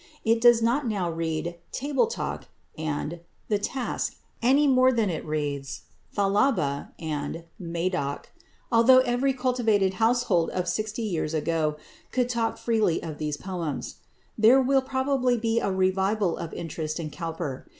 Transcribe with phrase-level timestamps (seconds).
[0.25, 3.19] It does not now read "Table Talk" and
[3.49, 5.83] "The Task" any more than it reads
[6.17, 8.31] "Thalaba" and "Madoc,"
[8.71, 11.75] although every cultivated household of sixty years ago
[12.11, 13.97] could talk freely of these poems.
[14.39, 17.67] There will probably be a revival of interest in Cowper.